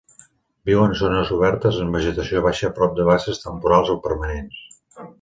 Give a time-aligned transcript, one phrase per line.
[0.69, 4.69] Viu en zones obertes en vegetació baixa prop de basses temporals o permanents.